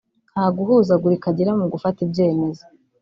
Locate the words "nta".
0.31-0.45